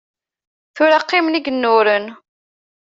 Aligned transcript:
Tura 0.75 0.99
qqimen 1.03 1.39
igennuren. 1.39 2.05